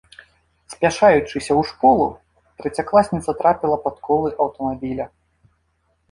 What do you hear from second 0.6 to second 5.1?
Спяшаючыся ў школу, трэцякласніца трапіла пад колы аўтамабіля.